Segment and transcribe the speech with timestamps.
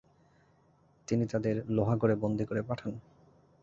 [1.07, 2.91] তিনি তাদের লোহাগড়ে বন্দী করে পাঠান।